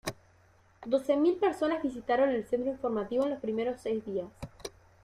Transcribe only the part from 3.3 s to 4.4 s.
primeros seis días.